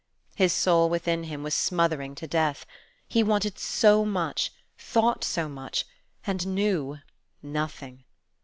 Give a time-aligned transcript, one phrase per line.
[0.33, 2.65] His soul within him was smothering to death;
[3.07, 5.85] he wanted so much, thought so much,
[6.25, 6.97] and knew
[7.43, 8.03] nothing.